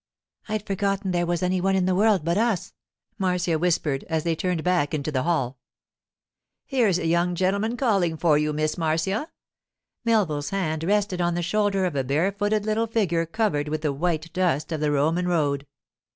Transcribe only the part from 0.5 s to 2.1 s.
forgotten there was any one in the